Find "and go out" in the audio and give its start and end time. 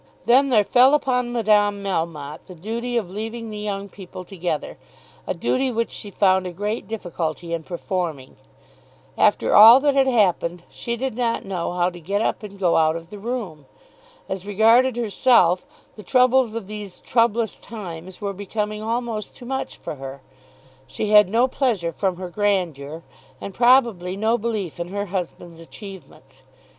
12.41-12.95